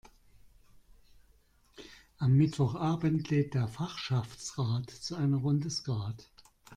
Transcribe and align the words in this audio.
Am 2.17 2.35
Mittwochabend 2.35 3.29
lädt 3.29 3.53
der 3.53 3.67
Fachschaftsrat 3.67 4.89
zu 4.89 5.13
einer 5.15 5.37
Runde 5.37 5.69
Skat. 5.69 6.27